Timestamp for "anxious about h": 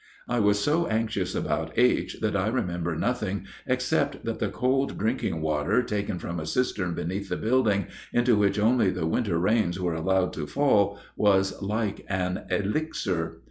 0.87-2.17